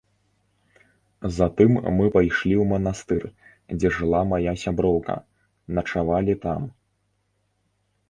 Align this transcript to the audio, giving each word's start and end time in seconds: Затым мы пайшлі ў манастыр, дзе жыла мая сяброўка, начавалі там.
Затым 1.37 1.71
мы 1.97 2.05
пайшлі 2.15 2.55
ў 2.61 2.65
манастыр, 2.73 3.23
дзе 3.77 3.87
жыла 4.01 4.25
мая 4.35 4.53
сяброўка, 4.65 5.21
начавалі 5.81 6.33
там. 6.49 6.61